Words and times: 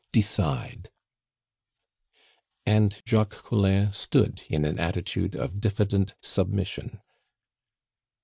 "Decide." 0.11 0.89
And 2.65 2.99
Jacques 3.07 3.43
Collin 3.43 3.91
stood 3.91 4.41
in 4.49 4.65
an 4.65 4.79
attitude 4.79 5.35
of 5.35 5.61
diffident 5.61 6.15
submission. 6.23 7.01